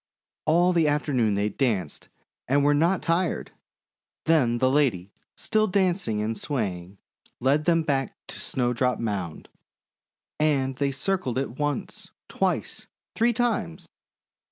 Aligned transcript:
All 0.47 0.73
the 0.73 0.87
after 0.87 1.13
noon 1.13 1.35
they 1.35 1.49
danced 1.49 2.09
and 2.47 2.63
were 2.63 2.73
not 2.73 3.03
tired. 3.03 3.51
Then 4.25 4.57
the 4.57 4.67
lady, 4.71 5.11
still 5.37 5.67
dancing 5.67 6.23
and 6.23 6.35
swaying, 6.35 6.97
led 7.39 7.65
them 7.65 7.83
back 7.83 8.17
to 8.29 8.39
Snowdrop 8.39 8.97
Mound, 8.97 9.47
and 10.39 10.75
they 10.77 10.89
circled 10.91 11.37
it 11.37 11.59
once, 11.59 12.09
twice, 12.29 12.87
three 13.13 13.31
times. 13.31 13.87